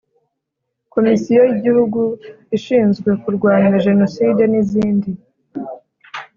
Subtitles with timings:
[0.93, 2.01] Komisiyo y’igihugu
[2.57, 5.09] ishinzwe kurwanya jenoside n’izindi